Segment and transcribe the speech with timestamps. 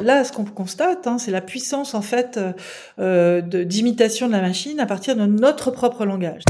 [0.00, 2.38] là, ce qu'on constate, hein, c'est la puissance en fait
[2.98, 6.42] euh, d'imitation de, la machine à partir de notre propre langage.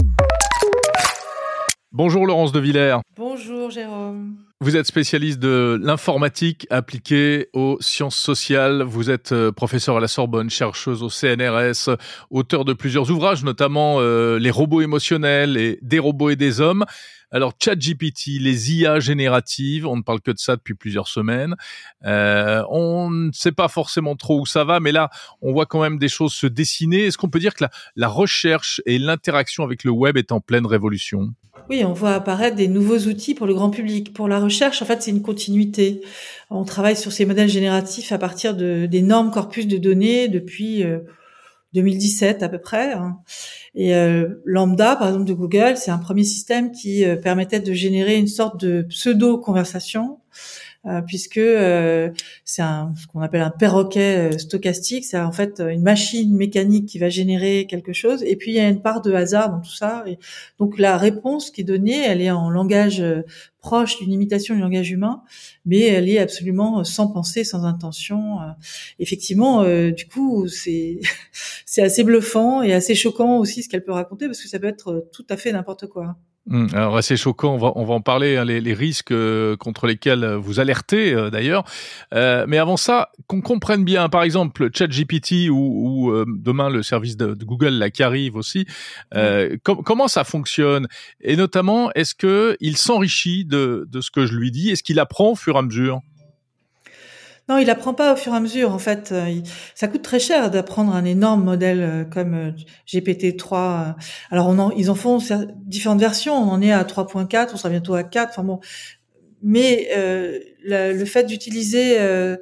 [1.92, 2.98] Bonjour Laurence de Villers.
[3.16, 4.36] Bonjour Jérôme.
[4.60, 8.82] Vous êtes spécialiste de l'informatique appliquée aux sciences sociales.
[8.82, 11.94] Vous êtes euh, professeur à la Sorbonne, chercheuse au CNRS,
[12.30, 16.84] auteur de plusieurs ouvrages, notamment euh, Les robots émotionnels et Des robots et des hommes.
[17.32, 21.56] Alors, ChatGPT, les IA génératives, on ne parle que de ça depuis plusieurs semaines.
[22.04, 25.10] Euh, on ne sait pas forcément trop où ça va, mais là,
[25.42, 27.06] on voit quand même des choses se dessiner.
[27.06, 30.40] Est-ce qu'on peut dire que la, la recherche et l'interaction avec le web est en
[30.40, 31.34] pleine révolution?
[31.68, 34.14] Oui, on voit apparaître des nouveaux outils pour le grand public.
[34.14, 36.02] Pour la recherche, en fait, c'est une continuité.
[36.50, 40.84] On travaille sur ces modèles génératifs à partir d'énormes corpus de données depuis
[41.76, 42.92] 2017 euh, à peu près.
[42.92, 43.18] Hein.
[43.74, 47.72] Et euh, Lambda, par exemple, de Google, c'est un premier système qui euh, permettait de
[47.72, 50.18] générer une sorte de pseudo-conversation
[51.06, 52.10] puisque euh,
[52.44, 56.98] c'est ce qu'on appelle un perroquet euh, stochastique, c'est en fait une machine mécanique qui
[56.98, 59.74] va générer quelque chose, et puis il y a une part de hasard dans tout
[59.74, 60.04] ça.
[60.06, 60.18] Et
[60.58, 63.02] donc la réponse qui est donnée, elle est en langage
[63.60, 65.22] proche d'une imitation du langage humain,
[65.64, 68.38] mais elle est absolument sans pensée, sans intention.
[69.00, 70.46] Effectivement, du coup,
[71.66, 74.68] c'est assez bluffant et assez choquant aussi ce qu'elle peut raconter parce que ça peut
[74.68, 76.16] être tout à fait n'importe quoi.
[76.48, 79.56] Hum, alors assez choquant, on va, on va en parler, hein, les, les, risques euh,
[79.56, 81.64] contre lesquels vous alertez euh, d'ailleurs.
[82.14, 86.84] Euh, mais avant ça, qu'on comprenne bien, par exemple, ChatGPT ou, ou euh, demain le
[86.84, 88.64] service de, Google là qui arrive aussi,
[89.64, 90.86] comment ça fonctionne?
[91.20, 94.70] Et notamment, est-ce que il s'enrichit de, de ce que je lui dis?
[94.70, 96.00] Est-ce qu'il apprend au fur et à mesure?
[97.48, 98.72] Non, il apprend pas au fur et à mesure.
[98.72, 99.40] En fait, euh,
[99.74, 102.50] ça coûte très cher d'apprendre un énorme modèle euh, comme euh,
[102.88, 103.94] GPT-3.
[104.30, 105.18] Alors, ils en font
[105.64, 106.34] différentes versions.
[106.34, 108.30] On en est à 3.4, on sera bientôt à 4.
[108.30, 108.58] Enfin bon,
[109.42, 109.88] mais
[110.64, 112.36] le, fait d'utiliser euh,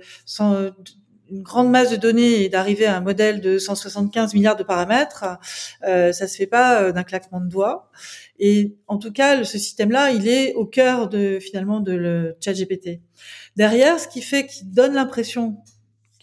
[1.31, 5.25] une grande masse de données et d'arriver à un modèle de 175 milliards de paramètres,
[5.87, 7.91] euh, ça se fait pas d'un claquement de doigts.
[8.39, 12.53] Et en tout cas, ce système-là, il est au cœur de finalement de le chat
[12.53, 13.01] GPT.
[13.57, 15.57] Derrière, ce qui fait qu'il donne l'impression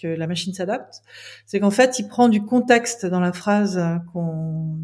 [0.01, 1.01] que la machine s'adapte,
[1.45, 4.77] c'est qu'en fait, il prend du contexte dans la phrase qu'on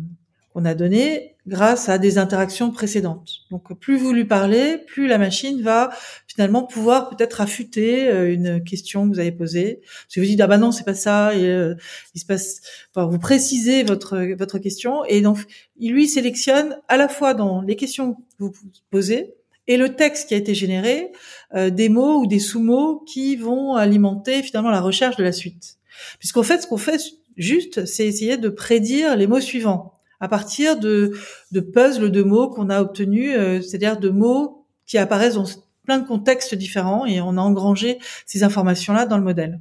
[0.58, 3.42] qu'on a donnée grâce à des interactions précédentes.
[3.52, 5.92] Donc, plus vous lui parlez, plus la machine va
[6.26, 9.82] finalement pouvoir peut-être affûter euh, une question que vous avez posée.
[10.08, 11.76] Si vous dites ah bah non c'est pas ça, euh,
[12.16, 12.62] il se passe,
[12.96, 15.38] vous précisez votre votre question et donc
[15.78, 18.54] il lui sélectionne à la fois dans les questions que vous
[18.90, 19.36] posez
[19.68, 21.12] et le texte qui a été généré,
[21.54, 25.78] euh, des mots ou des sous-mots qui vont alimenter finalement la recherche de la suite.
[26.18, 27.00] Puisqu'en fait, ce qu'on fait
[27.36, 31.14] juste, c'est essayer de prédire les mots suivants à partir de,
[31.52, 35.46] de puzzles de mots qu'on a obtenus, euh, c'est-à-dire de mots qui apparaissent dans
[35.84, 39.60] plein de contextes différents et on a engrangé ces informations-là dans le modèle.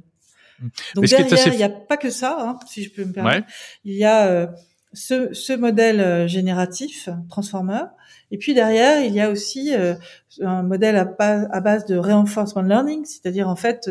[0.95, 3.47] Donc derrière, il n'y a pas que ça, hein, si je peux me permettre.
[3.85, 4.47] Il y a euh,
[4.91, 7.83] ce, ce, modèle euh, génératif, transformer,
[8.31, 9.95] et puis derrière, il y a aussi euh,
[10.41, 11.05] un modèle à,
[11.61, 13.89] base de reinforcement learning, c'est-à-dire en fait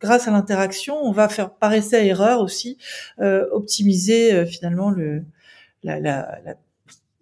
[0.00, 2.76] grâce à l'interaction, on va faire par essai erreur aussi
[3.20, 5.24] euh, optimiser euh, finalement le
[5.82, 6.54] la, la, la,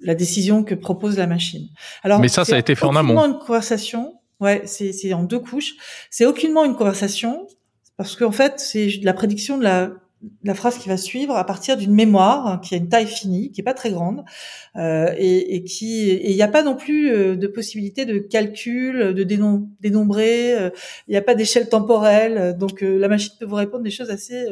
[0.01, 1.69] la, décision que propose la machine.
[2.03, 3.19] Alors, mais ça, ça a été fait en amont.
[3.25, 4.15] une conversation.
[4.41, 5.75] Ouais, c'est en deux couches.
[6.11, 7.49] C'est aucunement une conversation
[7.97, 9.91] parce qu'en fait, c'est la prédiction de la
[10.43, 13.61] la phrase qui va suivre à partir d'une mémoire qui a une taille finie, qui
[13.61, 14.25] est pas très grande,
[14.77, 19.15] euh, et, et, qui il n'y a pas non plus euh, de possibilité de calcul,
[19.15, 20.71] de dénombrer, euh,
[21.07, 24.11] il n'y a pas d'échelle temporelle, donc euh, la machine peut vous répondre des choses
[24.11, 24.47] assez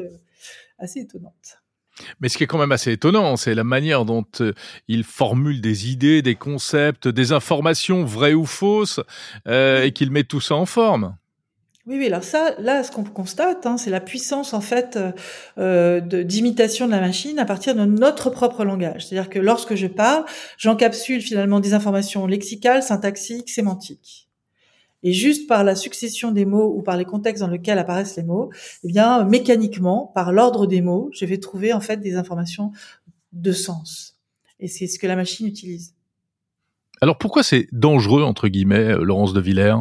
[0.79, 1.59] assez étonnantes.
[2.21, 4.25] Mais ce qui est quand même assez étonnant, c'est la manière dont
[4.89, 9.01] il formule des idées, des concepts, des informations vraies ou fausses,
[9.47, 11.15] et qu'il met tout ça en forme.
[11.87, 12.07] Oui, oui.
[12.07, 14.99] Alors ça, là, ce qu'on constate, hein, c'est la puissance en fait
[15.57, 19.07] euh, d'imitation de, la machine à partir de notre propre langage.
[19.07, 20.25] C'est-à-dire que lorsque je parle,
[20.59, 24.26] j'encapsule finalement des informations lexicales, syntaxiques, sémantiques.
[25.03, 28.23] Et juste par la succession des mots ou par les contextes dans lesquels apparaissent les
[28.23, 28.51] mots,
[28.83, 32.73] eh bien, mécaniquement, par l'ordre des mots, je vais trouver en fait des informations
[33.33, 34.17] de sens.
[34.59, 35.95] Et c'est ce que la machine utilise.
[37.03, 39.77] Alors pourquoi c'est dangereux entre guillemets, Laurence de Villers?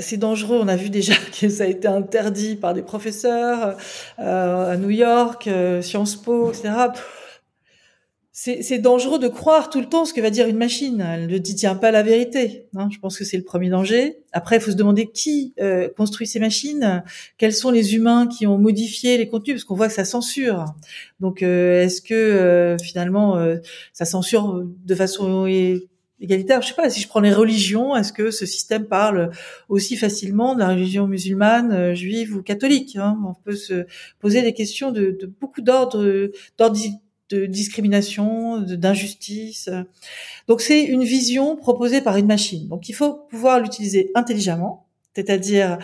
[0.00, 0.58] C'est dangereux.
[0.60, 3.76] On a vu déjà que ça a été interdit par des professeurs
[4.18, 6.70] euh, à New York, euh, Sciences Po, etc.
[8.36, 11.00] C'est dangereux de croire tout le temps ce que va dire une machine.
[11.00, 12.66] Elle ne tient pas la vérité.
[12.74, 12.88] Hein.
[12.90, 14.18] Je pense que c'est le premier danger.
[14.32, 17.04] Après, il faut se demander qui euh, construit ces machines,
[17.38, 20.64] quels sont les humains qui ont modifié les contenus, parce qu'on voit que ça censure.
[21.20, 23.38] Donc, est-ce que finalement,
[23.92, 25.46] ça censure de façon
[26.20, 26.60] égalitaire?
[26.60, 29.30] Je sais pas si je prends les religions, est-ce que ce système parle
[29.68, 33.16] aussi facilement de la religion musulmane, euh, juive ou catholique hein?
[33.24, 33.86] On peut se
[34.18, 36.76] poser des questions de, de beaucoup d'ordre, d'ordre
[37.34, 39.68] de discrimination, d'injustice.
[40.48, 42.68] Donc c'est une vision proposée par une machine.
[42.68, 45.78] Donc il faut pouvoir l'utiliser intelligemment, c'est-à-dire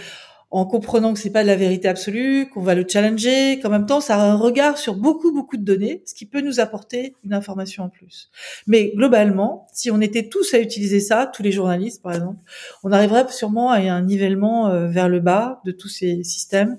[0.50, 3.87] en comprenant que c'est pas de la vérité absolue, qu'on va le challenger, qu'en même
[3.87, 7.14] temps ça a un regard sur beaucoup beaucoup de données, ce qui peut nous apporter
[7.25, 8.31] une information en plus.
[8.67, 12.41] Mais globalement, si on était tous à utiliser ça, tous les journalistes par exemple,
[12.82, 16.79] on arriverait sûrement à un nivellement euh, vers le bas de tous ces systèmes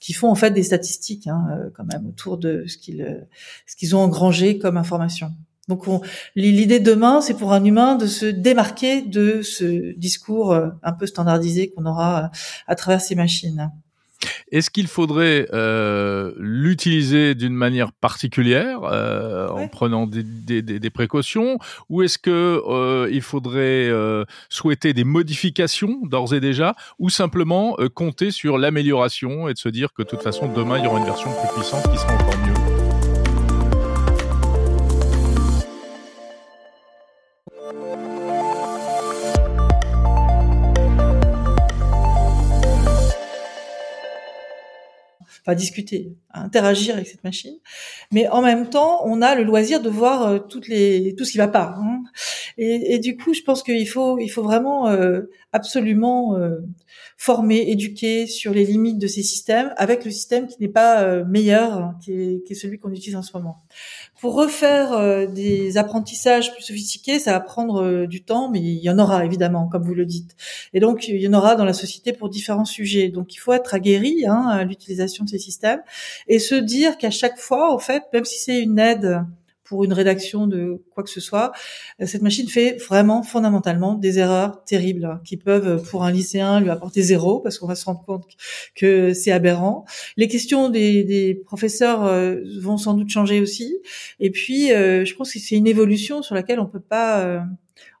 [0.00, 3.20] qui font en fait des statistiques hein, euh, quand même autour de ce qu'ils euh,
[3.66, 5.32] ce qu'ils ont engrangé comme information.
[5.68, 5.84] Donc
[6.34, 10.92] l'idée de demain, c'est pour un humain de se démarquer de ce discours euh, un
[10.92, 12.28] peu standardisé qu'on aura euh,
[12.66, 13.70] à travers ces machines.
[14.50, 21.58] Est-ce qu'il faudrait euh, l'utiliser d'une manière particulière, euh, en prenant des, des, des, précautions,
[21.88, 23.90] ou est-ce que euh, il faudrait
[24.48, 29.92] souhaiter des modifications d'ores et déjà, ou simplement compter sur l'amélioration et de se dire
[29.92, 32.38] que de toute façon demain il y aura une version plus puissante qui sera encore
[32.38, 32.77] mieux?
[45.54, 47.56] Discuter, interagir avec cette machine.
[48.12, 51.32] Mais en même temps, on a le loisir de voir euh, toutes les tout ce
[51.32, 51.74] qui va pas.
[51.78, 52.02] Hein.
[52.58, 55.22] Et, du coup, je pense qu'il faut il faut vraiment euh,
[55.52, 56.58] absolument euh,
[57.16, 61.72] former, éduquer sur les limites de ces systèmes avec le système qui n'est pas meilleur,
[61.72, 63.62] hein, qui est, qui est celui qu'on utilise en ce moment.
[64.20, 68.98] Pour refaire des apprentissages plus sophistiqués, ça va prendre du temps, mais il y en
[68.98, 70.34] aura évidemment, comme vous le dites.
[70.74, 73.08] Et donc, il y en aura dans la société pour différents sujets.
[73.08, 75.37] Donc, il faut être aguerri hein, à l'utilisation de ces
[76.28, 79.24] et se dire qu'à chaque fois, en fait, même si c'est une aide
[79.64, 81.52] pour une rédaction de quoi que ce soit,
[82.00, 86.70] euh, cette machine fait vraiment fondamentalement des erreurs terribles qui peuvent, pour un lycéen, lui
[86.70, 88.24] apporter zéro parce qu'on va se rendre compte
[88.74, 89.84] que c'est aberrant.
[90.16, 93.76] Les questions des, des, professeurs euh, vont sans doute changer aussi.
[94.20, 97.44] Et puis, euh, je pense que c'est une évolution sur laquelle on peut pas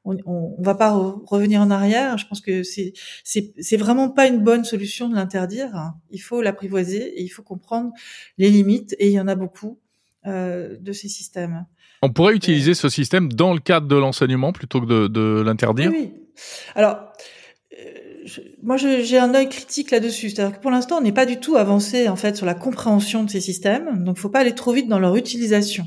[0.08, 2.18] on, on, va pas revenir en arrière.
[2.18, 2.92] Je pense que c'est
[3.24, 5.92] c'est vraiment pas une bonne solution de l'interdire.
[6.10, 7.92] Il faut l'apprivoiser et il faut comprendre
[8.38, 9.78] les limites et il y en a beaucoup.
[10.26, 11.64] Euh, de ces systèmes.
[12.02, 15.92] On pourrait utiliser ce système dans le cadre de l'enseignement plutôt que de, de l'interdire?
[15.92, 16.12] Oui.
[16.74, 17.12] Alors,
[17.72, 17.84] euh,
[18.62, 20.30] moi, j'ai un œil critique là-dessus.
[20.30, 23.22] C'est-à-dire que pour l'instant, on n'est pas du tout avancé en fait sur la compréhension
[23.22, 24.02] de ces systèmes.
[24.02, 25.86] Donc, il faut pas aller trop vite dans leur utilisation.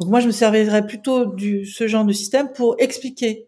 [0.00, 3.46] Donc, moi, je me servirais plutôt de ce genre de système pour expliquer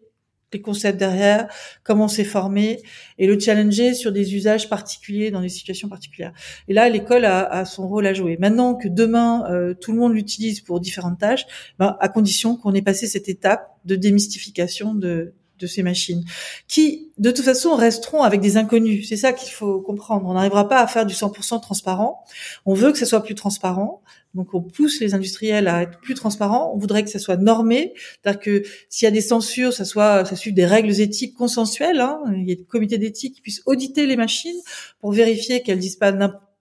[0.53, 1.47] les concepts derrière,
[1.83, 2.81] comment c'est formé,
[3.17, 6.33] et le challenger sur des usages particuliers dans des situations particulières.
[6.67, 8.37] Et là, l'école a, a, son rôle à jouer.
[8.39, 11.45] Maintenant que demain euh, tout le monde l'utilise pour différentes tâches,
[11.79, 16.23] ben, à condition qu'on ait passé cette étape de démystification de, de ces machines,
[16.67, 19.07] qui de toute façon resteront avec des inconnus.
[19.07, 20.27] C'est ça qu'il faut comprendre.
[20.27, 22.23] On n'arrivera pas à faire du 100% transparent.
[22.65, 24.01] On veut que ça soit plus transparent.
[24.33, 26.71] Donc on pousse les industriels à être plus transparents.
[26.73, 30.25] On voudrait que ça soit normé, c'est-à-dire que s'il y a des censures, ça soit
[30.25, 31.99] ça suive des règles éthiques consensuelles.
[31.99, 32.21] Hein.
[32.35, 34.59] Il y a des comités d'éthique qui puissent auditer les machines
[34.99, 36.11] pour vérifier qu'elles disent pas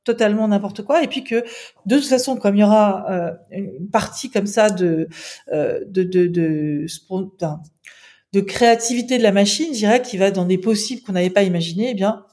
[0.05, 1.45] totalement n'importe quoi et puis que
[1.87, 5.09] de toute façon comme il y aura euh, une partie comme ça de
[5.53, 6.87] euh, de de, de, de,
[8.33, 11.43] de créativité de la machine, je dirais, qui va dans des possibles qu'on n'avait pas
[11.43, 12.25] imaginés, eh bien,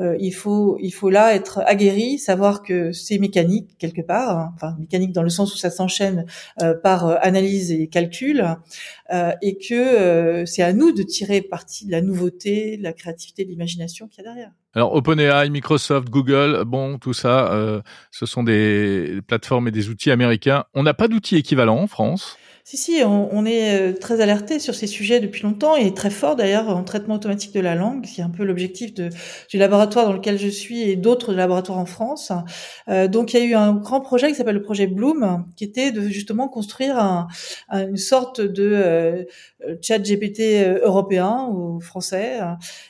[0.00, 4.52] euh, il faut il faut là être aguerri, savoir que c'est mécanique quelque part, hein,
[4.56, 6.26] enfin mécanique dans le sens où ça s'enchaîne
[6.62, 8.44] euh, par euh, analyse et calcul,
[9.42, 13.50] et que c'est à nous de tirer parti de la nouveauté, de la créativité, de
[13.50, 14.50] l'imagination qu'il y a derrière.
[14.74, 20.64] Alors OpenAI, Microsoft, Google, bon, tout ça, ce sont des plateformes et des outils américains.
[20.74, 22.36] On n'a pas d'outils équivalents en France.
[22.66, 26.08] Si, si, on, on est euh, très alerté sur ces sujets depuis longtemps et très
[26.08, 29.10] fort d'ailleurs en traitement automatique de la langue, qui est un peu l'objectif du
[29.58, 32.32] laboratoire dans lequel je suis et d'autres laboratoires en France.
[32.88, 35.64] Euh, donc il y a eu un grand projet qui s'appelle le projet Bloom, qui
[35.64, 37.28] était de justement construire un,
[37.70, 39.24] une sorte de
[39.66, 42.40] euh, chat GPT euh, européen ou français.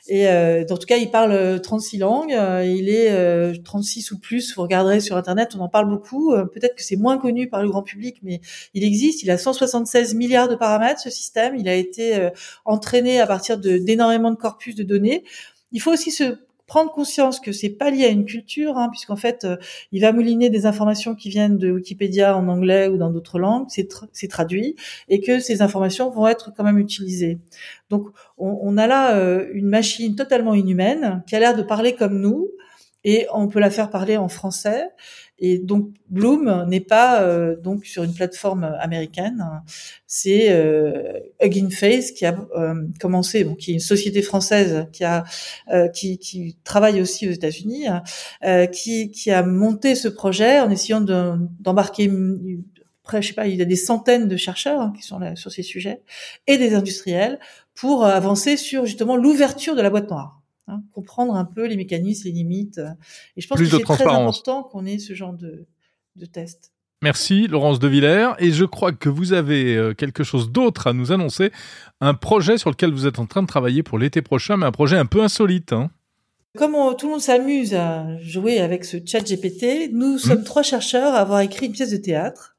[0.09, 2.37] Et euh, en tout cas, il parle 36 langues.
[2.65, 4.55] il est 36 ou plus.
[4.55, 6.33] Vous regarderez sur Internet, on en parle beaucoup.
[6.53, 8.41] Peut-être que c'est moins connu par le grand public, mais
[8.75, 9.23] il existe.
[9.23, 11.57] Il a 160 76 milliards de paramètres, ce système.
[11.57, 12.31] Il a été euh,
[12.65, 15.25] entraîné à partir d'énormément de, corpus de données.
[15.73, 19.17] Il faut aussi se prendre conscience que c'est pas lié à une culture, hein, puisqu'en
[19.17, 19.57] fait, euh,
[19.93, 23.67] il va mouliner des informations qui viennent de Wikipédia en anglais ou dans d'autres langues,
[23.69, 24.77] c'est traduit,
[25.09, 27.39] et que ces informations vont être quand même utilisées.
[27.91, 31.95] Donc, on, on a là euh, une machine totalement inhumaine qui a l'air de parler
[31.95, 32.49] comme nous,
[33.05, 34.89] et on peut la faire parler en français.
[35.39, 39.45] Et donc Bloom n'est pas euh, donc sur une plateforme américaine.
[40.07, 45.03] C'est euh, Hugging Face qui a euh, commencé, bon, qui est une société française qui
[45.03, 45.25] a
[45.73, 47.87] euh, qui, qui, travaille aussi aux États-Unis,
[48.73, 52.11] qui, qui a monté ce projet en essayant d'embarquer
[53.03, 55.37] après, je sais pas, il y a des centaines de chercheurs hein, qui sont là
[55.37, 56.01] sur ces sujets
[56.47, 57.39] et des industriels
[57.75, 60.44] pour avancer sur justement l'ouverture de la boîte noire.
[60.67, 62.81] Hein, comprendre un peu les mécanismes, les limites.
[63.37, 65.67] Et je pense que c'est très important qu'on ait ce genre de,
[66.17, 66.73] de test.
[67.03, 68.31] Merci Laurence De Villers.
[68.39, 71.53] Et je crois que vous avez euh, quelque chose d'autre à nous annoncer,
[72.01, 74.73] un projet sur lequel vous êtes en train de travailler pour l'été prochain, mais un
[74.73, 75.75] projet un peu insolite.
[75.75, 75.91] Hein.
[76.57, 80.45] Comme tout le monde s'amuse à jouer avec ce chat GPT, nous sommes mmh.
[80.45, 82.54] trois chercheurs à avoir écrit une pièce de théâtre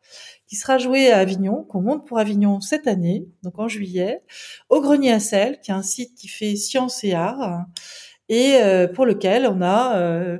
[0.47, 4.21] qui sera joué à Avignon, qu'on monte pour Avignon cette année, donc en juillet,
[4.69, 7.65] au Grenier à Sel, qui est un site qui fait sciences et arts,
[8.29, 10.37] et euh, pour lequel on a euh,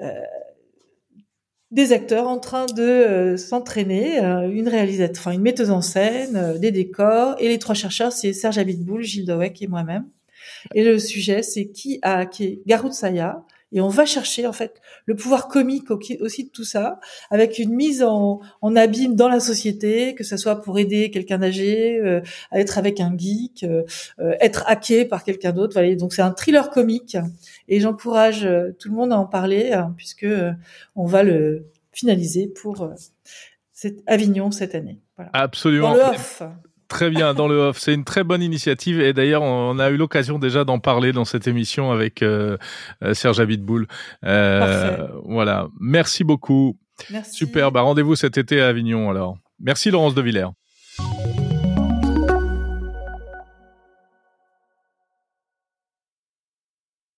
[0.00, 0.10] euh,
[1.70, 7.34] des acteurs en train de s'entraîner, une réalisatrice, enfin une metteuse en scène, des décors,
[7.38, 10.04] et les trois chercheurs, c'est Serge Abitboul, Gilles Dowek et moi-même.
[10.74, 13.42] Et le sujet, c'est qui a hacké Garou Saya,
[13.72, 17.00] et on va chercher en fait le pouvoir comique aussi de tout ça,
[17.30, 21.42] avec une mise en, en abîme dans la société, que ce soit pour aider quelqu'un
[21.42, 23.82] âgé, euh, à être avec un geek, euh,
[24.20, 25.72] euh, être hacké par quelqu'un d'autre.
[25.74, 25.94] Voilà.
[25.96, 27.16] Donc c'est un thriller comique
[27.68, 28.48] et j'encourage
[28.78, 30.26] tout le monde à en parler hein, puisque
[30.94, 32.90] on va le finaliser pour
[33.72, 35.00] cette Avignon cette année.
[35.16, 35.30] Voilà.
[35.34, 35.90] Absolument.
[35.90, 36.42] Dans le off.
[36.92, 37.78] Très bien, dans le off.
[37.78, 39.00] C'est une très bonne initiative.
[39.00, 42.58] Et d'ailleurs, on a eu l'occasion déjà d'en parler dans cette émission avec euh,
[43.02, 43.86] euh Serge Abitboul.
[44.26, 45.68] Euh, voilà.
[45.80, 46.78] Merci beaucoup.
[47.10, 47.32] Merci.
[47.32, 47.72] Super.
[47.72, 49.38] Bah, rendez-vous cet été à Avignon alors.
[49.58, 50.48] Merci Laurence de Villers.